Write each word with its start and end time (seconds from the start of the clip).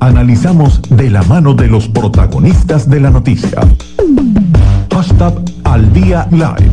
Analizamos 0.00 0.80
de 0.96 1.10
la 1.10 1.22
mano 1.24 1.52
de 1.52 1.66
los 1.66 1.86
protagonistas 1.88 2.88
de 2.88 3.00
la 3.00 3.10
noticia. 3.10 3.60
Hashtag 4.90 5.34
al 5.64 5.92
día 5.92 6.26
live. 6.30 6.70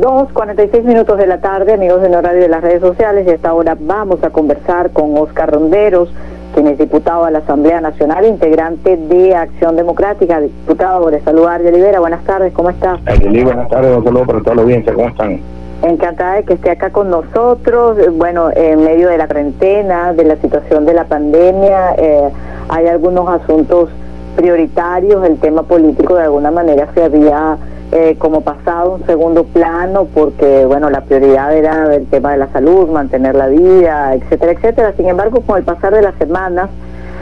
2.46 0.00 0.82
minutos 0.82 1.16
de 1.18 1.28
la 1.28 1.40
tarde, 1.40 1.74
amigos 1.74 2.02
de 2.02 2.08
horario 2.08 2.40
de 2.40 2.48
las 2.48 2.62
redes 2.62 2.80
sociales, 2.80 3.28
y 3.28 3.30
hasta 3.30 3.50
ahora 3.50 3.76
vamos 3.78 4.24
a 4.24 4.30
conversar 4.30 4.90
con 4.90 5.16
Oscar 5.16 5.52
Ronderos, 5.52 6.08
quien 6.52 6.66
es 6.66 6.76
diputado 6.76 7.24
a 7.24 7.30
la 7.30 7.38
Asamblea 7.38 7.80
Nacional, 7.80 8.26
integrante 8.26 8.96
de 8.96 9.36
Acción 9.36 9.76
Democrática. 9.76 10.40
Diputado, 10.40 11.10
de 11.10 11.22
saludar, 11.22 11.60
Olivera, 11.60 12.00
buenas 12.00 12.24
tardes, 12.24 12.52
¿cómo 12.52 12.70
está? 12.70 12.98
buenas 13.04 13.68
tardes, 13.70 13.96
un 13.96 14.04
saludo 14.04 14.26
para 14.26 14.40
toda 14.40 14.56
la 14.56 14.62
audiencia, 14.62 14.92
¿cómo 14.92 15.08
están? 15.08 15.40
Encantada 15.84 16.36
de 16.36 16.44
que 16.44 16.54
esté 16.54 16.70
acá 16.70 16.90
con 16.90 17.10
nosotros. 17.10 17.98
Eh, 17.98 18.08
bueno, 18.08 18.48
en 18.54 18.82
medio 18.84 19.10
de 19.10 19.18
la 19.18 19.26
cuarentena, 19.26 20.14
de 20.14 20.24
la 20.24 20.36
situación 20.36 20.86
de 20.86 20.94
la 20.94 21.04
pandemia, 21.04 21.94
eh, 21.98 22.30
hay 22.70 22.86
algunos 22.86 23.28
asuntos 23.28 23.90
prioritarios. 24.34 25.22
El 25.26 25.36
tema 25.36 25.62
político 25.64 26.14
de 26.14 26.22
alguna 26.22 26.50
manera 26.50 26.88
se 26.94 27.04
había 27.04 27.58
eh, 27.92 28.16
como 28.18 28.40
pasado 28.40 28.94
un 28.94 29.04
segundo 29.04 29.44
plano 29.44 30.06
porque, 30.14 30.64
bueno, 30.64 30.88
la 30.88 31.02
prioridad 31.02 31.54
era 31.54 31.94
el 31.94 32.06
tema 32.06 32.32
de 32.32 32.38
la 32.38 32.48
salud, 32.48 32.88
mantener 32.88 33.34
la 33.34 33.48
vida, 33.48 34.14
etcétera, 34.14 34.52
etcétera. 34.52 34.94
Sin 34.96 35.06
embargo, 35.06 35.42
con 35.42 35.58
el 35.58 35.64
pasar 35.64 35.92
de 35.92 36.00
las 36.00 36.14
semanas 36.14 36.70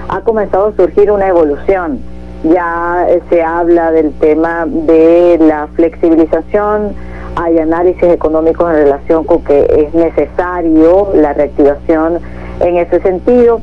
ha 0.08 0.20
comenzado 0.20 0.68
a 0.68 0.72
surgir 0.76 1.10
una 1.10 1.26
evolución. 1.26 1.98
Ya 2.44 3.08
se 3.28 3.42
habla 3.42 3.90
del 3.90 4.12
tema 4.20 4.66
de 4.66 5.38
la 5.40 5.66
flexibilización 5.74 6.94
hay 7.36 7.58
análisis 7.58 8.02
económicos 8.04 8.70
en 8.70 8.76
relación 8.76 9.24
con 9.24 9.42
que 9.42 9.66
es 9.76 9.94
necesario 9.94 11.08
la 11.14 11.32
reactivación 11.32 12.18
en 12.60 12.76
ese 12.76 13.00
sentido. 13.00 13.60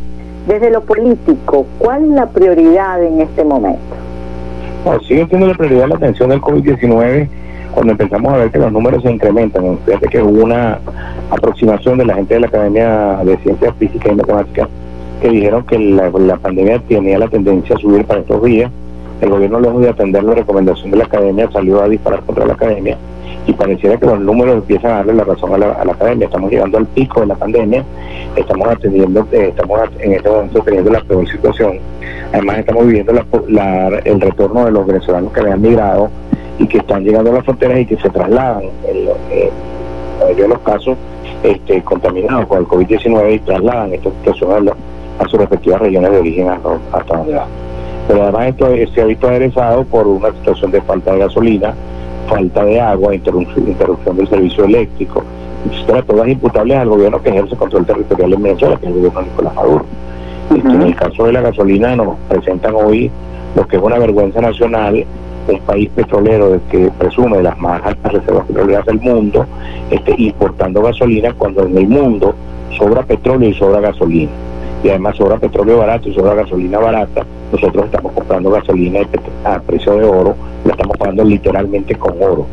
Desde 0.48 0.72
lo 0.72 0.82
político, 0.82 1.66
¿cuál 1.78 2.06
es 2.06 2.10
la 2.12 2.28
prioridad 2.28 3.04
en 3.04 3.22
este 3.22 3.44
momento? 3.44 3.80
Bueno, 4.84 5.00
sigue 5.02 5.28
siendo 5.28 5.48
la 5.48 5.54
prioridad 5.54 5.88
la 5.88 5.96
atención 5.96 6.30
del 6.30 6.42
COVID-19 6.42 7.28
cuando 7.74 7.92
empezamos 7.92 8.34
a 8.34 8.38
ver 8.38 8.52
que 8.52 8.58
los 8.58 8.72
números 8.72 9.04
se 9.04 9.12
incrementan. 9.12 9.78
Fíjate 9.86 10.08
que 10.08 10.22
hubo 10.22 10.44
una 10.44 10.80
aproximación 11.30 12.00
de 12.00 12.06
la 12.06 12.16
gente 12.16 12.34
de 12.34 12.40
la 12.40 12.48
Academia 12.48 13.20
de 13.24 13.38
Ciencias 13.38 13.76
Físicas 13.78 14.12
y 14.12 14.16
Matemáticas 14.16 14.70
que 15.22 15.30
dijeron 15.30 15.66
que 15.66 15.78
la, 15.78 16.10
la 16.10 16.38
pandemia 16.38 16.80
tenía 16.88 17.20
la 17.20 17.28
tendencia 17.28 17.76
a 17.76 17.80
subir 17.80 18.06
para 18.06 18.22
estos 18.22 18.42
días. 18.44 18.72
El 19.22 19.30
gobierno, 19.30 19.60
lejos 19.60 19.82
de 19.82 19.90
atender 19.90 20.24
la 20.24 20.34
recomendación 20.34 20.92
de 20.92 20.98
la 20.98 21.04
Academia, 21.04 21.50
salió 21.52 21.84
a 21.84 21.90
disparar 21.90 22.22
contra 22.22 22.46
la 22.46 22.54
Academia 22.54 22.98
y 23.50 23.54
pareciera 23.54 23.98
que 23.98 24.06
los 24.06 24.20
números 24.20 24.56
empiezan 24.56 24.92
a 24.92 24.96
darle 24.98 25.16
la 25.16 25.24
razón 25.24 25.54
a 25.56 25.58
la, 25.58 25.92
academia. 25.92 26.28
Estamos 26.28 26.52
llegando 26.52 26.78
al 26.78 26.86
pico 26.86 27.22
de 27.22 27.28
la 27.28 27.36
pandemia, 27.36 27.84
estamos 28.36 28.68
atendiendo, 28.68 29.28
eh, 29.32 29.48
estamos 29.50 29.80
en 30.00 30.14
este 30.14 30.30
momento 30.30 30.62
teniendo 30.62 30.92
la 30.92 31.02
peor 31.02 31.28
situación. 31.28 31.80
Además 32.32 32.60
estamos 32.60 32.86
viviendo 32.86 33.12
el 33.12 34.22
retorno 34.22 34.66
de 34.66 34.72
los 34.72 34.86
venezolanos 34.86 35.34
que 35.34 35.40
habían 35.40 35.62
migrado 35.62 36.12
y 36.60 36.68
que 36.68 36.78
están 36.78 37.04
llegando 37.04 37.32
a 37.32 37.36
las 37.36 37.46
fronteras 37.46 37.80
y 37.80 37.86
que 37.88 37.98
se 37.98 38.10
trasladan, 38.10 38.64
en, 38.88 39.10
mayoría 40.20 40.44
de 40.44 40.50
los 40.50 40.60
casos, 40.60 40.96
este, 41.42 41.82
contaminados 41.82 42.46
con 42.46 42.60
el 42.60 42.66
COVID-19 42.66 43.34
y 43.34 43.40
trasladan 43.40 43.94
esta 43.94 44.12
situación 44.12 44.70
a, 45.18 45.28
sus 45.28 45.40
respectivas 45.40 45.82
regiones 45.82 46.12
de 46.12 46.20
origen 46.20 46.50
hasta 46.50 47.18
donde 47.18 47.34
va. 47.34 47.48
Pero 48.08 48.24
además 48.24 48.48
esto 48.48 48.94
se 48.94 49.02
ha 49.02 49.06
visto 49.06 49.28
aderezado 49.28 49.84
por 49.86 50.08
una 50.08 50.32
situación 50.34 50.72
de 50.72 50.82
falta 50.82 51.14
de 51.14 51.20
gasolina, 51.20 51.74
falta 52.30 52.64
de 52.64 52.80
agua, 52.80 53.16
interrupción, 53.16 54.18
del 54.18 54.30
servicio 54.30 54.64
eléctrico, 54.64 55.24
etcétera, 55.70 56.04
todas 56.04 56.28
imputables 56.28 56.78
al 56.78 56.90
gobierno 56.90 57.22
que 57.22 57.30
ejerce 57.30 57.56
control 57.56 57.86
territorial 57.86 58.34
en 58.34 58.44
Venezuela, 58.44 58.78
que 58.78 58.86
es 58.86 58.92
el 58.92 58.98
gobierno 58.98 59.20
de 59.22 59.26
Nicolás 59.28 59.56
Maduro. 59.56 59.86
En 60.52 60.82
el 60.82 60.96
caso 60.96 61.26
de 61.26 61.34
la 61.34 61.42
gasolina 61.42 61.96
nos 61.96 62.18
presentan 62.28 62.74
hoy 62.76 63.12
lo 63.56 63.68
que 63.68 63.78
es 63.78 63.82
una 63.82 63.98
vergüenza 64.00 64.42
nacional, 64.42 65.06
un 65.48 65.60
país 65.62 65.90
petrolero 65.96 66.60
que 66.70 66.92
presume 66.98 67.38
de 67.38 67.44
las 67.44 67.58
más 67.60 67.84
altas 67.84 68.14
reservas 68.14 68.46
petroleras 68.46 68.86
del 68.86 69.00
mundo, 69.00 69.46
este, 69.90 70.14
importando 70.18 70.82
gasolina 70.82 71.34
cuando 71.34 71.64
en 71.64 71.78
el 71.78 71.88
mundo 71.88 72.36
sobra 72.78 73.04
petróleo 73.04 73.50
y 73.50 73.54
sobra 73.54 73.80
gasolina. 73.80 74.32
Y 74.84 74.90
además 74.90 75.18
sobra 75.18 75.38
petróleo 75.38 75.80
barato 75.80 76.10
y 76.10 76.14
sobra 76.14 76.36
gasolina 76.36 76.80
barata, 76.80 77.26
nosotros 77.52 77.86
estamos 77.86 78.12
comprando 78.14 78.52
gasolina 78.52 79.00
a 79.44 79.60
precio 79.60 79.96
de 79.96 80.06
oro, 80.06 80.36
la 80.66 80.72
estamos 80.72 80.98
pagando 80.98 81.24
literalmente 81.24 81.96
con 81.96 82.22
oro. 82.22 82.46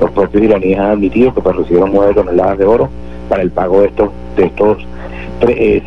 Los 0.00 0.10
propios 0.10 0.42
iraníes 0.42 0.78
han 0.78 0.90
admitido 0.92 1.34
que 1.34 1.40
pues, 1.40 1.56
recibieron 1.56 1.90
9 1.92 2.14
toneladas 2.14 2.58
de 2.58 2.64
oro 2.64 2.88
para 3.28 3.42
el 3.42 3.50
pago 3.50 3.80
de 3.80 3.88
estos 3.88 4.10
de 4.36 4.44
estos 4.46 4.78
eh, 5.48 5.82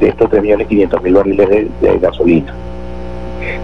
de 0.00 0.08
estos 0.08 0.30
3 0.30 0.42
millones 0.42 0.66
500 0.66 1.02
mil 1.02 1.14
barriles 1.14 1.48
de, 1.48 1.98
gasolina, 1.98 2.54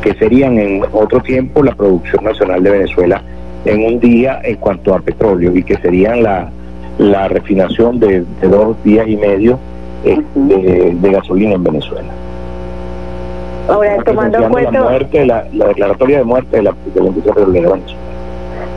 que 0.02 0.14
serían 0.14 0.58
en 0.58 0.82
otro 0.92 1.20
tiempo 1.20 1.62
la 1.62 1.74
producción 1.74 2.24
nacional 2.24 2.62
de 2.62 2.70
Venezuela 2.70 3.22
en 3.64 3.84
un 3.84 4.00
día 4.00 4.40
en 4.44 4.56
cuanto 4.56 4.94
a 4.94 5.00
petróleo 5.00 5.56
y 5.56 5.62
que 5.62 5.76
serían 5.78 6.22
la, 6.22 6.50
la 6.98 7.28
refinación 7.28 7.98
de 7.98 8.24
dos 8.42 8.76
días 8.84 9.08
y 9.08 9.16
medio 9.16 9.58
de, 10.34 11.10
gasolina 11.10 11.54
en 11.54 11.64
Venezuela. 11.64 12.08
Ahora, 13.68 13.96
tomando 14.04 14.38
en 14.38 14.50
cuenta... 14.50 14.80
La, 15.24 15.44
declaratoria 15.66 16.18
de 16.18 16.24
muerte 16.24 16.56
de 16.56 16.62
la, 16.62 16.74
industria 16.94 17.34
petrolera 17.34 17.70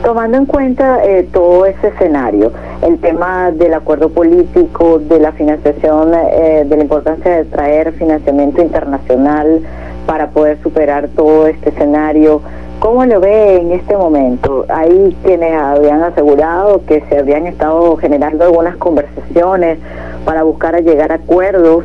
Tomando 0.02 0.38
en 0.38 0.46
cuenta 0.46 1.04
eh, 1.04 1.28
todo 1.30 1.66
ese 1.66 1.88
escenario, 1.88 2.52
el 2.82 2.98
tema 3.00 3.50
del 3.50 3.74
acuerdo 3.74 4.08
político, 4.08 4.98
de 4.98 5.20
la 5.20 5.32
financiación, 5.32 6.12
eh, 6.14 6.64
de 6.66 6.76
la 6.76 6.82
importancia 6.82 7.36
de 7.36 7.44
traer 7.44 7.92
financiamiento 7.92 8.62
internacional 8.62 9.60
para 10.06 10.30
poder 10.30 10.58
superar 10.62 11.08
todo 11.14 11.46
este 11.46 11.68
escenario, 11.68 12.40
¿cómo 12.78 13.04
lo 13.04 13.20
ve 13.20 13.60
en 13.60 13.72
este 13.72 13.94
momento? 13.94 14.64
Hay 14.70 15.14
quienes 15.22 15.52
habían 15.54 16.02
asegurado 16.02 16.84
que 16.86 17.04
se 17.08 17.18
habían 17.18 17.46
estado 17.46 17.96
generando 17.98 18.44
algunas 18.44 18.76
conversaciones 18.76 19.78
para 20.24 20.42
buscar 20.42 20.74
a 20.74 20.80
llegar 20.80 21.12
a 21.12 21.16
acuerdos 21.16 21.84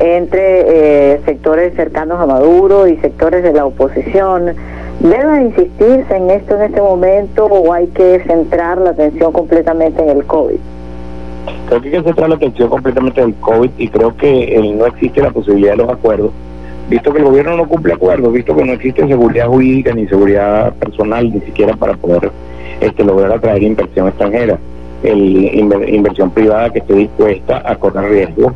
entre 0.00 1.14
eh, 1.14 1.20
sectores 1.24 1.74
cercanos 1.74 2.20
a 2.20 2.26
Maduro 2.26 2.86
y 2.86 2.96
sectores 2.98 3.42
de 3.42 3.52
la 3.52 3.66
oposición. 3.66 4.54
¿Debe 5.00 5.42
insistirse 5.42 6.16
en 6.16 6.30
esto 6.30 6.56
en 6.56 6.62
este 6.62 6.80
momento 6.80 7.46
o 7.46 7.72
hay 7.72 7.86
que 7.88 8.20
centrar 8.26 8.78
la 8.78 8.90
atención 8.90 9.32
completamente 9.32 10.02
en 10.02 10.08
el 10.10 10.24
COVID? 10.24 10.56
Creo 11.68 11.80
que 11.80 11.88
hay 11.88 11.94
que 11.94 12.02
centrar 12.02 12.28
la 12.28 12.36
atención 12.36 12.68
completamente 12.68 13.20
en 13.20 13.28
el 13.28 13.34
COVID 13.36 13.70
y 13.78 13.88
creo 13.88 14.16
que 14.16 14.56
eh, 14.56 14.74
no 14.74 14.86
existe 14.86 15.22
la 15.22 15.30
posibilidad 15.30 15.72
de 15.72 15.78
los 15.78 15.90
acuerdos, 15.90 16.30
visto 16.88 17.12
que 17.12 17.18
el 17.18 17.24
gobierno 17.24 17.56
no 17.56 17.68
cumple 17.68 17.94
acuerdos, 17.94 18.32
visto 18.32 18.56
que 18.56 18.64
no 18.64 18.72
existe 18.72 19.06
seguridad 19.06 19.46
jurídica 19.46 19.94
ni 19.94 20.06
seguridad 20.06 20.72
personal 20.74 21.32
ni 21.32 21.40
siquiera 21.40 21.76
para 21.76 21.94
poder 21.94 22.30
este, 22.80 23.04
lograr 23.04 23.32
atraer 23.32 23.62
inversión 23.62 24.08
extranjera 24.08 24.58
el 25.02 25.54
inversión 25.88 26.30
privada 26.30 26.70
que 26.70 26.80
esté 26.80 26.94
dispuesta 26.94 27.62
a 27.64 27.76
correr 27.76 28.10
riesgo 28.10 28.52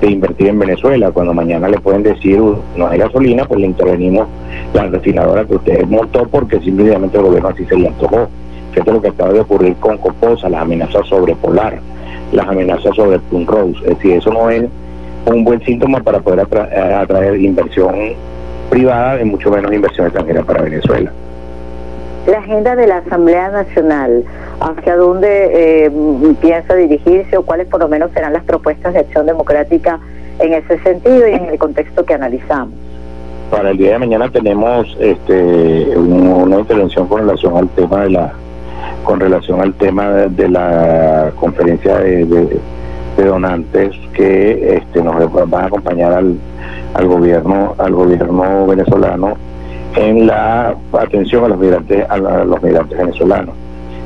de 0.00 0.10
invertir 0.10 0.48
en 0.48 0.58
Venezuela. 0.58 1.10
Cuando 1.10 1.34
mañana 1.34 1.68
le 1.68 1.78
pueden 1.78 2.02
decir 2.02 2.40
no 2.76 2.86
hay 2.88 2.98
gasolina, 2.98 3.44
pues 3.44 3.60
le 3.60 3.66
intervenimos 3.66 4.28
la 4.74 4.86
refinadora 4.86 5.44
que 5.44 5.56
usted 5.56 5.86
montó 5.86 6.26
porque 6.26 6.60
simplemente 6.60 7.16
el 7.16 7.24
gobierno 7.24 7.48
así 7.48 7.64
se 7.66 7.76
le 7.76 7.88
antojó. 7.88 8.28
Fíjate 8.72 8.92
lo 8.92 9.02
que 9.02 9.08
acaba 9.08 9.32
de 9.32 9.40
ocurrir 9.40 9.76
con 9.76 9.98
Coposa, 9.98 10.48
las 10.48 10.62
amenazas 10.62 11.06
sobre 11.06 11.34
Polar, 11.34 11.80
las 12.32 12.46
amenazas 12.46 12.94
sobre 12.94 13.18
Plum 13.18 13.46
Rose. 13.46 13.78
Es 13.82 13.96
decir, 13.96 14.12
eso 14.12 14.32
no 14.32 14.48
es 14.48 14.64
un 15.26 15.44
buen 15.44 15.60
síntoma 15.64 16.00
para 16.00 16.20
poder 16.20 16.40
atraer 16.40 17.40
inversión 17.40 17.94
privada 18.70 19.20
y 19.20 19.24
mucho 19.24 19.50
menos 19.50 19.72
inversión 19.72 20.06
extranjera 20.06 20.42
para 20.42 20.62
Venezuela 20.62 21.12
la 22.26 22.38
agenda 22.38 22.76
de 22.76 22.86
la 22.86 22.98
Asamblea 22.98 23.50
Nacional, 23.50 24.24
hacia 24.60 24.96
dónde 24.96 25.86
eh, 25.86 25.90
piensa 26.40 26.74
dirigirse 26.74 27.36
o 27.36 27.42
cuáles 27.42 27.66
por 27.66 27.80
lo 27.80 27.88
menos 27.88 28.10
serán 28.12 28.32
las 28.32 28.44
propuestas 28.44 28.92
de 28.92 29.00
acción 29.00 29.26
democrática 29.26 29.98
en 30.38 30.52
ese 30.52 30.78
sentido 30.80 31.26
y 31.28 31.32
en 31.32 31.46
el 31.46 31.58
contexto 31.58 32.04
que 32.04 32.14
analizamos. 32.14 32.74
Para 33.50 33.70
el 33.70 33.78
día 33.78 33.92
de 33.92 33.98
mañana 33.98 34.30
tenemos 34.30 34.96
este, 35.00 35.96
una 35.96 36.60
intervención 36.60 37.08
con 37.08 37.20
relación 37.20 37.56
al 37.56 37.68
tema 37.70 38.02
de 38.02 38.10
la 38.10 38.32
con 39.04 39.18
relación 39.18 39.60
al 39.60 39.72
tema 39.74 40.10
de, 40.10 40.48
la 40.48 41.32
conferencia 41.36 41.98
de, 41.98 42.60
donantes 43.16 43.94
que 44.12 44.76
este, 44.76 45.02
nos 45.02 45.32
van 45.32 45.64
a 45.64 45.66
acompañar 45.66 46.12
al, 46.12 46.36
al 46.94 47.06
gobierno 47.06 47.74
al 47.78 47.92
gobierno 47.92 48.66
venezolano 48.66 49.36
en 49.96 50.26
la 50.26 50.74
atención 50.92 51.44
a 51.44 51.48
los 51.48 51.58
migrantes, 51.58 52.08
a, 52.08 52.16
los 52.18 52.62
migrantes 52.62 52.96
venezolanos. 52.96 53.54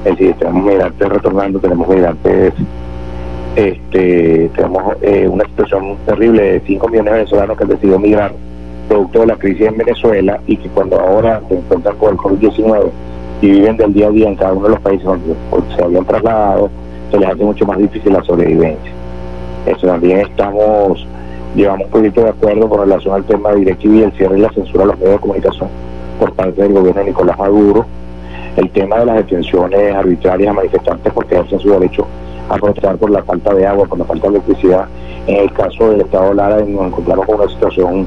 Es 0.05 0.17
decir, 0.17 0.35
tenemos 0.39 0.65
migrantes 0.65 1.09
retornando, 1.09 1.59
tenemos 1.59 1.89
migrantes, 1.89 2.55
este, 3.57 4.51
tenemos 4.55 4.97
eh, 5.01 5.29
una 5.29 5.45
situación 5.45 5.97
terrible 6.07 6.43
de 6.43 6.61
5 6.61 6.89
millones 6.89 7.13
de 7.13 7.19
venezolanos 7.19 7.57
que 7.57 7.63
han 7.65 7.71
decidido 7.71 7.99
migrar 7.99 8.33
producto 8.89 9.21
de 9.21 9.27
la 9.27 9.37
crisis 9.37 9.67
en 9.67 9.79
Venezuela 9.79 10.41
y 10.47 10.57
que 10.57 10.69
cuando 10.69 11.01
ahora 11.01 11.41
se 11.49 11.57
encuentran 11.57 11.97
con 11.97 12.11
el 12.11 12.17
COVID-19 12.19 12.91
y 13.41 13.51
viven 13.51 13.77
del 13.77 13.93
día 13.93 14.09
a 14.09 14.11
día 14.11 14.29
en 14.29 14.37
cada 14.37 14.53
uno 14.53 14.65
de 14.65 14.71
los 14.71 14.81
países 14.81 15.05
donde 15.05 15.35
se 15.75 15.83
habían 15.83 16.05
trasladado, 16.05 16.71
se 17.11 17.19
les 17.19 17.29
hace 17.29 17.45
mucho 17.45 17.67
más 17.67 17.79
difícil 17.79 18.13
la 18.13 18.23
sobrevivencia. 18.25 18.93
Eso 19.67 19.87
también 19.87 20.21
estamos 20.21 21.07
llevamos 21.55 21.87
un 21.87 21.91
proyecto 21.91 22.23
de 22.23 22.31
acuerdo 22.31 22.69
con 22.69 22.81
relación 22.81 23.15
al 23.15 23.25
tema 23.25 23.51
de 23.51 23.57
DirecTV 23.57 23.95
y 23.95 24.03
el 24.03 24.13
cierre 24.13 24.39
y 24.39 24.41
la 24.43 24.51
censura 24.53 24.85
a 24.85 24.87
los 24.89 24.99
medios 24.99 25.13
de 25.13 25.19
comunicación 25.21 25.69
por 26.19 26.33
parte 26.33 26.63
del 26.63 26.73
gobierno 26.73 27.01
de 27.01 27.09
Nicolás 27.09 27.39
Maduro, 27.39 27.87
el 28.57 28.71
tema 28.71 28.99
de 28.99 29.07
las 29.07 29.17
detenciones 29.17 29.95
arbitrarias 29.95 30.51
a 30.51 30.53
manifestantes 30.53 31.13
porque 31.13 31.35
ejercen 31.35 31.61
su 31.61 31.71
derecho 31.71 32.07
a 32.49 32.57
protestar 32.57 32.97
por 32.97 33.11
la 33.11 33.23
falta 33.23 33.55
de 33.55 33.67
agua, 33.67 33.87
por 33.87 33.99
la 33.99 34.05
falta 34.05 34.29
de 34.29 34.37
electricidad. 34.37 34.87
En 35.27 35.37
el 35.37 35.53
caso 35.53 35.91
del 35.91 36.03
Estado 36.03 36.35
Lara 36.35 36.57
nos 36.57 36.87
encontramos 36.87 37.27
con 37.27 37.37
una 37.37 37.49
situación 37.49 38.07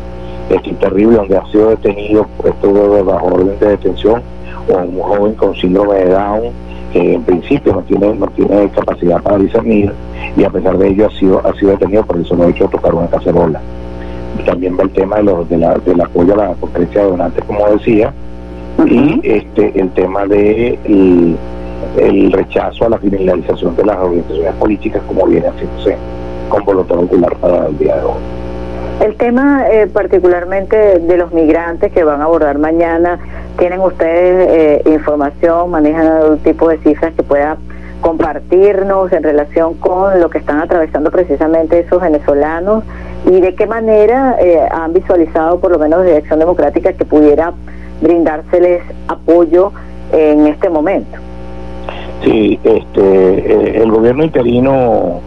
este, 0.50 0.74
terrible 0.74 1.18
donde 1.18 1.38
ha 1.38 1.46
sido 1.48 1.70
detenido, 1.70 2.26
puesto 2.38 3.04
bajo 3.04 3.28
orden 3.28 3.60
de 3.60 3.70
detención, 3.70 4.22
un 4.68 5.00
joven 5.00 5.34
con 5.34 5.56
síndrome 5.56 5.96
de 5.96 6.10
Down, 6.12 6.52
que 6.92 7.14
en 7.14 7.24
principio 7.24 7.74
no 7.74 7.82
tiene, 7.82 8.14
no 8.16 8.28
tiene 8.28 8.70
capacidad 8.70 9.22
para 9.22 9.38
discernir 9.38 9.92
y 10.36 10.44
a 10.44 10.50
pesar 10.50 10.78
de 10.78 10.90
ello 10.90 11.08
ha 11.08 11.20
sido, 11.20 11.46
ha 11.46 11.54
sido 11.54 11.72
detenido 11.72 12.04
por 12.04 12.18
el 12.18 12.26
solo 12.26 12.48
hecho 12.48 12.66
de 12.66 12.72
tocar 12.72 12.94
una 12.94 13.08
cacerola. 13.08 13.62
También 14.46 14.78
va 14.78 14.84
el 14.84 14.92
tema 14.92 15.18
de 15.18 15.24
los, 15.24 15.50
de 15.50 15.58
la, 15.58 15.76
del 15.76 16.00
apoyo 16.00 16.34
a 16.34 16.38
la 16.38 16.54
conferencia 16.56 17.04
de 17.04 17.10
donantes, 17.10 17.44
como 17.46 17.68
decía, 17.70 18.14
y 18.86 19.20
este 19.24 19.80
el 19.80 19.90
tema 19.92 20.26
de 20.26 20.78
el, 21.98 22.32
rechazo 22.32 22.86
a 22.86 22.90
la 22.90 22.98
criminalización 22.98 23.76
de 23.76 23.86
las 23.86 23.98
organizaciones 23.98 24.54
políticas 24.56 25.02
como 25.08 25.26
viene 25.26 25.48
haciéndose 25.48 25.98
con 26.50 26.64
voluntad 26.64 26.96
popular 26.96 27.36
para 27.38 27.68
el 27.68 27.78
día 27.78 27.96
de 27.96 28.04
hoy. 28.04 28.38
El 29.04 29.16
tema 29.16 29.68
eh, 29.70 29.88
particularmente 29.88 31.00
de 31.00 31.18
los 31.18 31.32
migrantes 31.32 31.92
que 31.92 32.04
van 32.04 32.22
a 32.22 32.26
abordar 32.26 32.58
mañana, 32.58 33.20
¿tienen 33.58 33.82
ustedes 33.82 34.50
eh, 34.50 34.90
información, 34.90 35.72
manejan 35.72 36.08
algún 36.08 36.40
tipo 36.40 36.70
de 36.70 36.78
cifras 36.80 37.14
que 37.16 37.24
pueda 37.24 37.58
compartirnos 38.02 39.12
en 39.12 39.24
relación 39.24 39.74
con 39.76 40.20
lo 40.20 40.30
que 40.30 40.38
están 40.38 40.60
atravesando 40.60 41.12
precisamente 41.12 41.80
esos 41.80 42.02
venezolanos 42.02 42.84
y 43.26 43.42
de 43.42 43.56
qué 43.56 43.66
manera 43.66 44.38
eh, 44.40 44.62
han 44.72 44.94
visualizado 44.94 45.60
por 45.60 45.72
lo 45.72 45.80
menos 45.80 46.06
Dirección 46.06 46.40
Democrática 46.40 46.94
que 46.94 47.06
pudiera 47.06 47.54
brindárseles 48.02 48.84
apoyo 49.08 49.72
en 50.12 50.48
este 50.48 50.70
momento. 50.70 51.18
Sí, 52.24 52.60
este, 52.64 53.02
eh, 53.02 53.82
el 53.82 53.92
gobierno 53.92 54.24
interino 54.24 55.20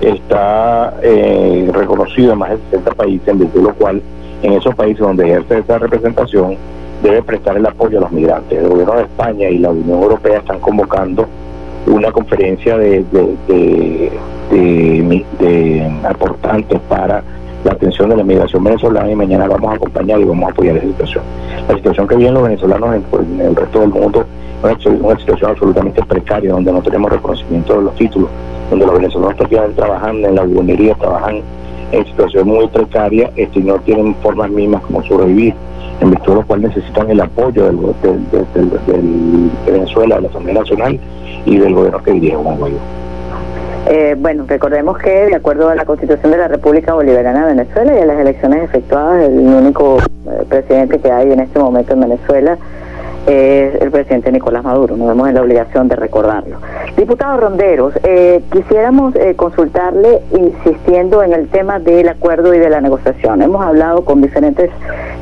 está 0.00 0.94
eh, 1.02 1.68
reconocido 1.72 2.32
en 2.32 2.38
más 2.38 2.50
de 2.50 2.58
60 2.70 2.90
países, 2.92 3.28
en 3.28 3.38
virtud 3.38 3.60
de 3.60 3.66
lo 3.68 3.74
cual 3.74 4.02
en 4.42 4.52
esos 4.52 4.74
países 4.74 4.98
donde 4.98 5.24
ejerce 5.24 5.58
esa 5.58 5.78
representación 5.78 6.56
debe 7.02 7.22
prestar 7.22 7.56
el 7.56 7.66
apoyo 7.66 7.98
a 7.98 8.02
los 8.02 8.12
migrantes. 8.12 8.58
El 8.58 8.68
gobierno 8.68 8.94
de 8.94 9.02
España 9.02 9.48
y 9.48 9.58
la 9.58 9.70
Unión 9.70 10.02
Europea 10.02 10.38
están 10.38 10.60
convocando 10.60 11.26
una 11.86 12.10
conferencia 12.10 12.76
de, 12.78 13.04
de, 13.12 14.12
de 14.50 15.90
aportantes 16.04 16.80
para 16.88 17.22
la 17.64 17.72
atención 17.72 18.08
de 18.10 18.16
la 18.16 18.24
migración 18.24 18.62
venezolana 18.62 19.10
y 19.10 19.16
mañana 19.16 19.48
vamos 19.48 19.72
a 19.72 19.74
acompañar 19.74 20.20
y 20.20 20.24
vamos 20.24 20.48
a 20.48 20.52
apoyar 20.52 20.76
esa 20.76 20.86
situación. 20.86 21.24
La 21.68 21.74
situación 21.74 22.06
que 22.06 22.16
viven 22.16 22.34
los 22.34 22.42
venezolanos 22.44 22.94
en, 22.94 23.02
pues, 23.02 23.22
el 23.40 23.56
resto 23.56 23.80
del 23.80 23.90
mundo 23.90 24.24
es 24.64 24.86
una, 24.86 25.18
situación 25.18 25.50
absolutamente 25.50 26.02
precaria, 26.04 26.52
donde 26.52 26.72
no 26.72 26.82
tenemos 26.82 27.10
reconocimiento 27.10 27.76
de 27.76 27.82
los 27.82 27.94
títulos, 27.96 28.30
donde 28.70 28.86
los 28.86 28.94
venezolanos 28.94 29.36
todavía 29.36 29.66
trabajando 29.74 30.28
en 30.28 30.34
la 30.36 30.42
buhonería, 30.44 30.94
trabajan 30.94 31.40
en 31.92 32.04
situación 32.06 32.48
muy 32.48 32.66
precaria 32.68 33.30
este, 33.36 33.60
no 33.60 33.76
tienen 33.78 34.14
formas 34.16 34.50
mismas 34.50 34.82
como 34.82 35.02
sobrevivir, 35.04 35.54
en 36.00 36.10
virtud 36.10 36.32
de 36.32 36.34
lo 36.40 36.46
cual 36.46 36.62
necesitan 36.62 37.10
el 37.10 37.20
apoyo 37.20 37.64
del, 37.64 37.78
de 37.82 39.72
Venezuela, 39.72 40.16
de 40.16 40.22
la 40.22 40.28
Asamblea 40.28 40.54
Nacional 40.54 41.00
y 41.44 41.58
del 41.58 41.74
gobierno 41.74 42.02
que 42.02 42.12
dirige 42.12 42.36
Juan 42.36 42.58
Guaidó. 42.58 42.78
Eh, 43.88 44.16
bueno, 44.18 44.44
recordemos 44.48 44.98
que 44.98 45.26
de 45.26 45.34
acuerdo 45.36 45.68
a 45.68 45.76
la 45.76 45.84
Constitución 45.84 46.32
de 46.32 46.38
la 46.38 46.48
República 46.48 46.94
Bolivariana 46.94 47.46
de 47.46 47.54
Venezuela 47.54 47.96
y 47.96 48.02
a 48.02 48.06
las 48.06 48.18
elecciones 48.18 48.64
efectuadas, 48.64 49.28
el 49.28 49.38
único 49.38 49.98
eh, 49.98 50.44
presidente 50.48 50.98
que 50.98 51.10
hay 51.10 51.30
en 51.30 51.38
este 51.38 51.60
momento 51.60 51.94
en 51.94 52.00
Venezuela 52.00 52.58
es 53.26 53.80
el 53.80 53.90
presidente 53.90 54.30
Nicolás 54.32 54.64
Maduro. 54.64 54.96
Nos 54.96 55.08
vemos 55.08 55.28
en 55.28 55.34
la 55.34 55.42
obligación 55.42 55.88
de 55.88 55.96
recordarlo. 55.96 56.58
Diputado 56.96 57.38
Ronderos, 57.38 57.94
eh, 58.02 58.42
quisiéramos 58.52 59.14
consultarle 59.36 60.20
insistiendo 60.32 61.22
en 61.22 61.32
el 61.32 61.48
tema 61.48 61.78
del 61.78 62.08
acuerdo 62.08 62.54
y 62.54 62.58
de 62.58 62.70
la 62.70 62.80
negociación. 62.80 63.42
Hemos 63.42 63.64
hablado 63.64 64.04
con 64.04 64.22
diferentes 64.22 64.70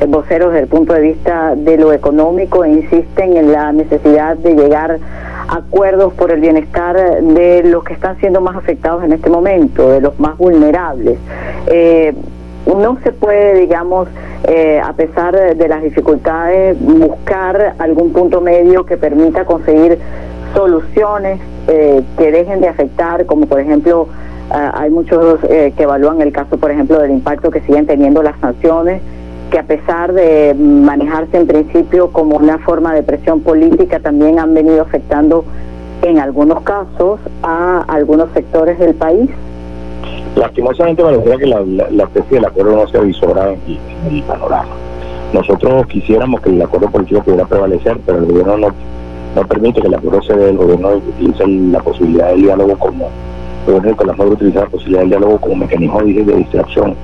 voceros 0.07 0.51
desde 0.51 0.63
el 0.63 0.69
punto 0.69 0.93
de 0.93 1.01
vista 1.01 1.55
de 1.55 1.77
lo 1.77 1.93
económico 1.93 2.63
e 2.63 2.69
insisten 2.69 3.37
en 3.37 3.51
la 3.51 3.71
necesidad 3.71 4.37
de 4.37 4.53
llegar 4.53 4.99
acuerdos 5.47 6.13
por 6.13 6.31
el 6.31 6.41
bienestar 6.41 6.95
de 7.21 7.63
los 7.63 7.83
que 7.83 7.93
están 7.93 8.17
siendo 8.19 8.41
más 8.41 8.55
afectados 8.55 9.03
en 9.03 9.13
este 9.13 9.29
momento, 9.29 9.89
de 9.89 10.01
los 10.01 10.19
más 10.19 10.37
vulnerables. 10.37 11.17
Eh, 11.67 12.13
no 12.65 12.97
se 13.03 13.11
puede, 13.11 13.59
digamos, 13.59 14.07
eh, 14.47 14.81
a 14.83 14.93
pesar 14.93 15.55
de 15.55 15.67
las 15.67 15.83
dificultades, 15.83 16.77
buscar 16.79 17.75
algún 17.79 18.11
punto 18.11 18.41
medio 18.41 18.85
que 18.85 18.97
permita 18.97 19.45
conseguir 19.45 19.99
soluciones 20.53 21.39
eh, 21.67 22.03
que 22.17 22.31
dejen 22.31 22.61
de 22.61 22.67
afectar, 22.67 23.25
como 23.25 23.45
por 23.45 23.59
ejemplo, 23.59 24.07
hay 24.51 24.91
muchos 24.91 25.39
que 25.39 25.73
evalúan 25.75 26.21
el 26.21 26.31
caso, 26.31 26.57
por 26.57 26.69
ejemplo, 26.69 26.99
del 26.99 27.09
impacto 27.09 27.49
que 27.49 27.61
siguen 27.61 27.87
teniendo 27.87 28.21
las 28.21 28.39
sanciones 28.39 29.01
que 29.49 29.59
a 29.59 29.63
pesar 29.63 30.13
de 30.13 30.53
manejarse 30.53 31.37
en 31.37 31.47
principio 31.47 32.11
como 32.11 32.37
una 32.37 32.59
forma 32.59 32.93
de 32.93 33.03
presión 33.03 33.41
política, 33.41 33.99
también 33.99 34.39
han 34.39 34.53
venido 34.53 34.81
afectando 34.81 35.45
en 36.01 36.19
algunos 36.19 36.61
casos 36.61 37.19
a 37.43 37.83
algunos 37.87 38.31
sectores 38.33 38.79
del 38.79 38.95
país? 38.95 39.29
Lastimosamente 40.35 41.01
parecería 41.01 41.37
que 41.37 41.45
la, 41.47 41.61
la, 41.91 42.03
especie 42.03 42.37
del 42.37 42.45
acuerdo 42.45 42.75
no 42.75 42.87
se 42.87 42.97
avisora 42.97 43.53
en, 43.53 43.59
en, 43.67 44.15
el 44.15 44.23
panorama. 44.23 44.75
Nosotros 45.33 45.87
quisiéramos 45.87 46.41
que 46.41 46.49
el 46.49 46.61
acuerdo 46.61 46.89
político 46.89 47.23
pudiera 47.23 47.45
prevalecer, 47.45 47.97
pero 48.05 48.17
el 48.17 48.25
gobierno 48.25 48.57
no, 48.57 48.67
no 49.35 49.47
permite 49.47 49.81
que 49.81 49.87
el 49.87 49.95
acuerdo 49.95 50.21
se 50.23 50.33
dé, 50.33 50.49
el 50.49 50.57
gobierno 50.57 50.89
utiliza 50.89 51.45
la 51.47 51.79
posibilidad 51.79 52.31
del 52.31 52.41
diálogo 52.41 52.77
como, 52.77 53.09
el 53.67 53.73
gobierno 53.73 54.03
de 54.03 54.13
Maduro 54.13 54.35
utiliza 54.35 54.59
la 54.61 54.67
posibilidad 54.67 54.99
del 55.01 55.09
diálogo 55.09 55.37
como 55.39 55.55
mecanismo 55.55 56.01
de 56.01 56.35
distracción 56.35 56.95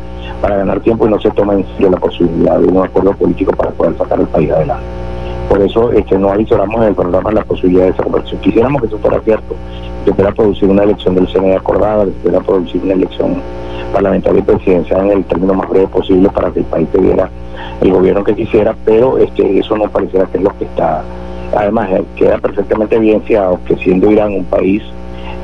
para 0.41 0.57
ganar 0.57 0.81
tiempo 0.81 1.07
y 1.07 1.09
no 1.09 1.19
se 1.19 1.31
toma 1.31 1.53
en 1.53 1.65
serio 1.73 1.89
la 1.91 1.97
posibilidad 1.97 2.59
de 2.59 2.65
un 2.65 2.83
acuerdo 2.83 3.13
político 3.13 3.53
para 3.53 3.71
poder 3.71 3.97
sacar 3.97 4.19
el 4.19 4.27
país 4.27 4.51
adelante. 4.51 5.00
Por 5.51 5.61
eso 5.61 5.91
este, 5.91 6.17
no 6.17 6.31
avisoramos 6.31 6.77
en 6.77 6.87
el 6.87 6.95
programa 6.95 7.29
la 7.29 7.43
posibilidad 7.43 7.83
de 7.83 7.89
esa 7.89 8.03
conversión. 8.03 8.39
Quisiéramos 8.39 8.81
que 8.81 8.87
eso 8.87 8.97
fuera 8.99 9.19
cierto, 9.19 9.53
que 10.05 10.11
pudiera 10.13 10.31
producir 10.31 10.69
una 10.69 10.83
elección 10.83 11.13
del 11.13 11.27
CNE 11.27 11.57
acordada, 11.57 12.05
que 12.05 12.11
pudiera 12.11 12.39
producir 12.39 12.81
una 12.81 12.93
elección 12.93 13.35
parlamentaria 13.91 14.39
y 14.39 14.43
presidencial 14.43 15.01
en 15.07 15.17
el 15.17 15.25
término 15.25 15.53
más 15.53 15.67
breve 15.67 15.87
posible 15.87 16.29
para 16.29 16.51
que 16.51 16.59
el 16.59 16.65
país 16.67 16.87
tuviera 16.93 17.29
el 17.81 17.91
gobierno 17.91 18.23
que 18.23 18.33
quisiera, 18.33 18.73
pero 18.85 19.17
este, 19.17 19.59
eso 19.59 19.75
no 19.75 19.89
pareciera 19.89 20.25
que 20.27 20.37
es 20.37 20.43
lo 20.45 20.57
que 20.57 20.63
está. 20.63 21.03
Además, 21.53 21.89
eh, 21.91 22.03
queda 22.15 22.37
perfectamente 22.37 22.95
evidenciado 22.95 23.59
que 23.65 23.75
siendo 23.75 24.09
Irán 24.09 24.33
un 24.33 24.45
país 24.45 24.81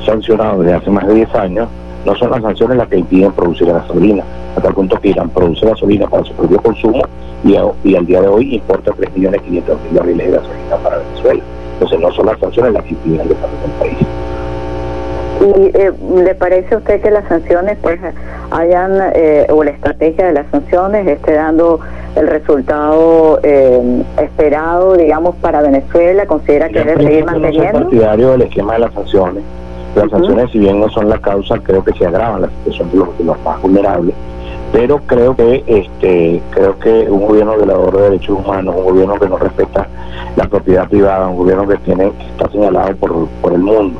sancionado 0.06 0.62
desde 0.62 0.76
hace 0.76 0.90
más 0.90 1.06
de 1.06 1.16
10 1.16 1.34
años, 1.34 1.68
no 2.08 2.16
son 2.16 2.30
las 2.30 2.40
sanciones 2.40 2.78
las 2.78 2.88
que 2.88 2.96
impiden 2.96 3.32
producir 3.32 3.66
gasolina, 3.66 4.24
hasta 4.56 4.68
el 4.68 4.74
punto 4.74 4.98
que 4.98 5.08
Irán 5.08 5.28
produce 5.28 5.66
gasolina 5.66 6.08
para 6.08 6.24
su 6.24 6.32
propio 6.32 6.58
consumo 6.62 7.02
y, 7.44 7.54
al 7.54 8.06
día 8.06 8.22
de 8.22 8.28
hoy 8.28 8.54
importa 8.54 8.92
3.500.000 8.92 9.76
barriles 9.92 10.30
de 10.30 10.38
gasolina 10.38 10.76
para 10.82 10.98
Venezuela. 10.98 11.42
Entonces 11.74 12.00
no 12.00 12.10
son 12.12 12.26
las 12.26 12.38
sanciones 12.40 12.72
las 12.72 12.84
que 12.84 12.90
impiden 12.90 13.20
el 13.20 13.28
desarrollo 13.28 13.60
del 13.60 13.70
país. 13.72 13.98
¿Y 15.40 15.78
eh, 15.78 15.92
le 16.24 16.34
parece 16.34 16.74
a 16.74 16.78
usted 16.78 17.00
que 17.02 17.10
las 17.10 17.28
sanciones 17.28 17.76
pues 17.82 18.00
hayan, 18.50 19.12
eh, 19.14 19.46
o 19.50 19.62
la 19.62 19.70
estrategia 19.70 20.28
de 20.28 20.32
las 20.32 20.46
sanciones 20.50 21.06
esté 21.06 21.34
dando 21.34 21.78
el 22.16 22.26
resultado 22.26 23.38
eh, 23.42 24.02
esperado, 24.20 24.96
digamos, 24.96 25.36
para 25.36 25.60
Venezuela? 25.60 26.24
¿Considera 26.26 26.70
que 26.70 26.82
debe 26.82 27.04
seguir 27.04 27.24
manteniendo? 27.26 27.80
Yo 27.80 27.84
partidario 27.84 28.30
del 28.30 28.42
esquema 28.42 28.72
de 28.72 28.78
las 28.78 28.94
sanciones 28.94 29.44
las 29.94 30.10
sanciones, 30.10 30.50
si 30.50 30.58
bien 30.58 30.80
no 30.80 30.88
son 30.90 31.08
la 31.08 31.18
causa, 31.18 31.58
creo 31.58 31.84
que 31.84 31.92
se 31.92 32.06
agravan 32.06 32.42
la 32.42 32.48
situación 32.48 32.90
de 32.90 32.98
los, 32.98 33.08
los 33.20 33.40
más 33.42 33.60
vulnerables 33.62 34.14
pero 34.72 34.98
creo 34.98 35.34
que 35.34 35.64
este 35.66 36.42
creo 36.50 36.78
que 36.78 37.08
un 37.10 37.26
gobierno 37.26 37.56
violador 37.56 37.96
de 37.96 38.02
derechos 38.02 38.38
humanos, 38.38 38.74
un 38.76 38.84
gobierno 38.84 39.18
que 39.18 39.28
no 39.28 39.38
respeta 39.38 39.86
la 40.36 40.44
propiedad 40.44 40.88
privada, 40.88 41.28
un 41.28 41.36
gobierno 41.36 41.66
que 41.66 41.76
tiene 41.78 42.10
que 42.12 42.26
está 42.26 42.50
señalado 42.50 42.94
por, 42.96 43.28
por 43.40 43.52
el 43.52 43.60
mundo 43.60 43.98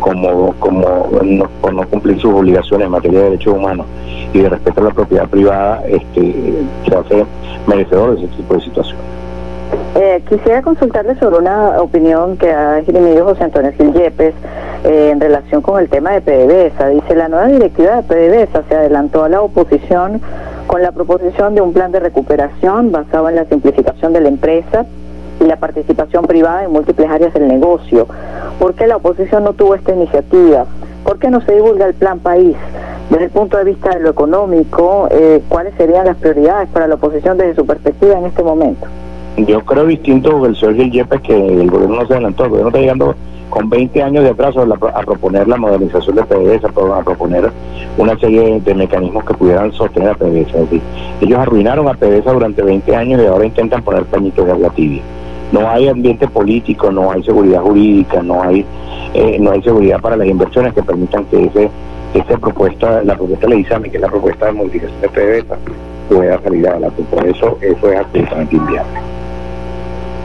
como 0.00 0.54
como 0.58 1.08
no, 1.22 1.48
por 1.60 1.72
no 1.72 1.86
cumplir 1.88 2.20
sus 2.20 2.32
obligaciones 2.32 2.86
en 2.86 2.92
materia 2.92 3.18
de 3.20 3.24
derechos 3.26 3.54
humanos 3.54 3.86
y 4.32 4.40
de 4.40 4.48
respeto 4.48 4.80
a 4.80 4.84
la 4.84 4.90
propiedad 4.90 5.28
privada, 5.28 5.82
este 5.86 6.64
se 6.86 6.94
hace 6.94 7.24
merecedor 7.66 8.16
de 8.16 8.24
ese 8.24 8.36
tipo 8.36 8.54
de 8.54 8.60
situaciones. 8.60 9.04
Eh, 9.94 10.22
quisiera 10.28 10.62
consultarle 10.62 11.18
sobre 11.18 11.38
una 11.38 11.80
opinión 11.80 12.36
que 12.36 12.50
ha 12.50 12.78
esgrimido 12.78 13.24
José 13.24 13.44
Antonio 13.44 13.72
Gil 13.72 13.92
Yepes 13.92 14.34
eh, 14.84 15.10
en 15.12 15.20
relación 15.20 15.62
con 15.62 15.80
el 15.80 15.88
tema 15.88 16.12
de 16.12 16.20
PDVSA. 16.20 16.88
Dice, 16.88 17.14
la 17.14 17.28
nueva 17.28 17.46
directiva 17.46 17.96
de 17.96 18.02
PDVSA 18.02 18.62
se 18.68 18.74
adelantó 18.74 19.24
a 19.24 19.28
la 19.28 19.40
oposición 19.40 20.20
con 20.66 20.82
la 20.82 20.92
proposición 20.92 21.54
de 21.54 21.60
un 21.60 21.72
plan 21.72 21.92
de 21.92 22.00
recuperación 22.00 22.92
basado 22.92 23.28
en 23.28 23.36
la 23.36 23.44
simplificación 23.46 24.12
de 24.12 24.20
la 24.20 24.28
empresa 24.28 24.86
y 25.40 25.44
la 25.44 25.56
participación 25.56 26.26
privada 26.26 26.64
en 26.64 26.72
múltiples 26.72 27.08
áreas 27.08 27.32
del 27.34 27.48
negocio. 27.48 28.06
¿Por 28.58 28.74
qué 28.74 28.86
la 28.86 28.96
oposición 28.96 29.44
no 29.44 29.52
tuvo 29.52 29.74
esta 29.74 29.94
iniciativa? 29.94 30.66
¿por 31.08 31.18
qué 31.18 31.30
no 31.30 31.40
se 31.40 31.54
divulga 31.54 31.86
el 31.86 31.94
plan 31.94 32.18
país? 32.18 32.54
Desde 33.08 33.24
el 33.24 33.30
punto 33.30 33.56
de 33.56 33.64
vista 33.64 33.88
de 33.90 34.00
lo 34.00 34.10
económico, 34.10 35.08
eh, 35.10 35.40
¿cuáles 35.48 35.72
serían 35.78 36.04
las 36.04 36.18
prioridades 36.18 36.68
para 36.68 36.86
la 36.86 36.96
oposición 36.96 37.38
desde 37.38 37.54
su 37.54 37.64
perspectiva 37.64 38.18
en 38.18 38.26
este 38.26 38.42
momento? 38.42 38.86
Yo 39.38 39.64
creo 39.64 39.86
distinto 39.86 40.44
el 40.44 40.54
señor 40.54 40.74
Gil 40.74 40.90
Yepes 40.90 41.22
que 41.22 41.34
el 41.34 41.70
gobierno 41.70 41.96
no 41.96 42.06
se 42.06 42.12
adelantó, 42.12 42.44
el 42.44 42.50
gobierno 42.50 42.68
está 42.68 42.80
llegando 42.80 43.14
con 43.50 43.68
20 43.70 44.02
años 44.02 44.24
de 44.24 44.30
atraso 44.30 44.62
a, 44.62 45.02
proponer 45.02 45.48
la 45.48 45.56
modernización 45.56 46.16
de 46.16 46.22
PDVSA, 46.24 46.68
a 46.68 47.02
proponer 47.02 47.50
una 47.96 48.18
serie 48.18 48.60
de 48.60 48.74
mecanismos 48.74 49.24
que 49.24 49.34
pudieran 49.34 49.72
sostener 49.72 50.10
a 50.10 50.14
PDVSA. 50.14 50.58
Es 50.58 50.70
decir, 50.70 50.82
ellos 51.20 51.38
arruinaron 51.38 51.88
a 51.88 51.94
PDVSA 51.94 52.32
durante 52.32 52.62
20 52.62 52.96
años 52.96 53.20
y 53.22 53.26
ahora 53.26 53.46
intentan 53.46 53.82
poner 53.82 54.04
pañitos 54.04 54.46
de 54.46 54.52
agua 54.52 54.70
tibia. 54.70 55.02
No 55.52 55.68
hay 55.68 55.88
ambiente 55.88 56.28
político, 56.28 56.92
no 56.92 57.10
hay 57.10 57.22
seguridad 57.22 57.62
jurídica, 57.62 58.22
no 58.22 58.42
hay 58.42 58.66
eh, 59.14 59.38
no 59.40 59.52
hay 59.52 59.62
seguridad 59.62 60.00
para 60.00 60.16
las 60.16 60.28
inversiones 60.28 60.74
que 60.74 60.82
permitan 60.82 61.24
que 61.24 61.46
ese 61.46 61.70
esta 62.14 62.38
propuesta, 62.38 63.02
la 63.02 63.16
propuesta 63.16 63.46
a 63.46 63.78
mí 63.78 63.90
que 63.90 63.98
la 63.98 64.08
propuesta 64.08 64.46
de 64.46 64.52
modificación 64.52 65.00
de 65.00 65.08
PDVSA 65.08 65.56
pueda 66.08 66.40
salir 66.40 66.68
adelante. 66.68 67.02
Por 67.10 67.26
eso, 67.26 67.58
eso 67.60 67.92
es 67.92 67.98
absolutamente 67.98 68.56
inviable. 68.56 69.17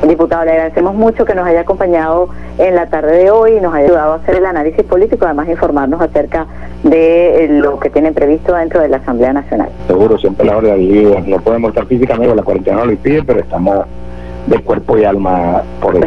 Diputado, 0.07 0.43
le 0.43 0.51
agradecemos 0.51 0.95
mucho 0.95 1.23
que 1.23 1.33
nos 1.33 1.47
haya 1.47 1.61
acompañado 1.61 2.27
en 2.57 2.75
la 2.75 2.87
tarde 2.87 3.23
de 3.23 3.31
hoy 3.31 3.53
y 3.57 3.61
nos 3.61 3.73
haya 3.73 3.85
ayudado 3.85 4.13
a 4.13 4.15
hacer 4.17 4.35
el 4.35 4.45
análisis 4.45 4.83
político, 4.83 5.25
además 5.25 5.47
informarnos 5.47 6.01
acerca 6.01 6.45
de 6.83 7.45
eh, 7.45 7.47
lo 7.47 7.79
que 7.79 7.89
tienen 7.89 8.13
previsto 8.13 8.53
dentro 8.53 8.81
de 8.81 8.89
la 8.89 8.97
Asamblea 8.97 9.31
Nacional. 9.31 9.69
Seguro, 9.87 10.17
siempre 10.17 10.45
la 10.45 10.57
hora 10.57 10.75
de 10.75 11.23
no 11.25 11.37
podemos 11.39 11.69
estar 11.69 11.85
físicamente, 11.85 12.35
la 12.35 12.43
cuarentena 12.43 12.77
no 12.77 12.85
lo 12.85 12.91
impide, 12.91 13.23
pero 13.23 13.39
estamos 13.39 13.85
de 14.47 14.59
cuerpo 14.59 14.97
y 14.97 15.05
alma 15.05 15.63
por 15.81 15.95
el 15.95 16.03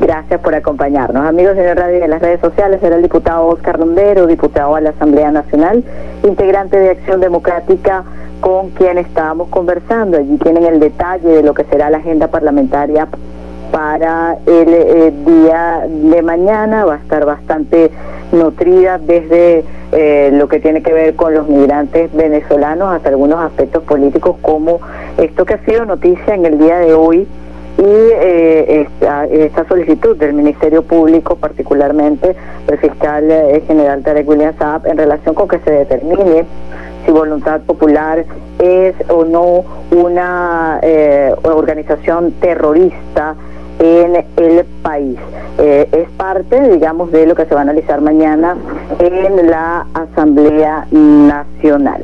Gracias 0.00 0.40
por 0.40 0.54
acompañarnos. 0.54 1.26
Amigos 1.26 1.56
de 1.56 1.74
radio 1.74 2.00
de 2.00 2.08
las 2.08 2.20
redes 2.20 2.40
sociales, 2.40 2.82
era 2.82 2.96
el 2.96 3.02
diputado 3.02 3.46
Oscar 3.46 3.78
Rondero, 3.78 4.26
diputado 4.26 4.74
a 4.74 4.80
la 4.80 4.90
Asamblea 4.90 5.30
Nacional, 5.30 5.84
integrante 6.24 6.78
de 6.78 6.90
Acción 6.90 7.20
Democrática, 7.20 8.04
con 8.40 8.70
quien 8.70 8.98
estábamos 8.98 9.48
conversando. 9.48 10.18
Allí 10.18 10.36
tienen 10.38 10.64
el 10.64 10.80
detalle 10.80 11.28
de 11.28 11.42
lo 11.42 11.54
que 11.54 11.64
será 11.64 11.90
la 11.90 11.98
agenda 11.98 12.28
parlamentaria 12.28 13.06
para 13.70 14.36
el, 14.46 14.68
eh, 14.68 15.12
día 15.24 15.86
de 15.88 16.22
mañana. 16.22 16.84
Va 16.84 16.94
a 16.94 16.98
estar 16.98 17.24
bastante 17.24 17.90
nutrida 18.32 18.98
desde 18.98 19.64
eh, 19.92 20.30
lo 20.32 20.48
que 20.48 20.58
tiene 20.58 20.82
que 20.82 20.92
ver 20.92 21.14
con 21.16 21.34
los 21.34 21.48
migrantes 21.48 22.12
venezolanos 22.12 22.94
hasta 22.94 23.10
algunos 23.10 23.38
aspectos 23.40 23.82
políticos 23.84 24.36
como 24.42 24.80
esto 25.18 25.44
que 25.44 25.54
ha 25.54 25.64
sido 25.64 25.84
noticia 25.84 26.34
en 26.34 26.46
el 26.46 26.58
día 26.58 26.78
de 26.78 26.94
hoy 26.94 27.26
y 27.78 27.84
eh, 27.84 28.86
esta, 29.30 29.66
solicitud 29.66 30.16
del 30.16 30.34
Ministerio 30.34 30.82
Público, 30.82 31.36
particularmente 31.36 32.36
el 32.68 32.78
fiscal 32.78 33.30
eh, 33.30 33.62
general 33.66 34.02
Tarek 34.02 34.28
William 34.28 34.54
Saab, 34.58 34.86
en 34.86 34.98
relación 34.98 35.34
con 35.34 35.48
que 35.48 35.58
se 35.60 35.70
determine 35.70 36.44
si 37.04 37.10
Voluntad 37.10 37.62
Popular 37.62 38.24
es 38.58 38.94
o 39.08 39.24
no 39.24 39.64
una 39.90 40.78
eh, 40.82 41.34
organización 41.42 42.32
terrorista 42.40 43.34
en 43.80 44.24
el 44.36 44.64
país. 44.82 45.18
es 45.58 46.08
parte, 46.16 46.60
digamos, 46.70 47.10
de 47.10 47.26
lo 47.26 47.34
que 47.34 47.46
se 47.46 47.54
va 47.54 47.60
a 47.60 47.62
analizar 47.62 48.00
mañana 48.00 48.56
en 49.00 49.50
la 49.50 49.86
Asamblea 49.94 50.86
Nacional. 50.92 52.00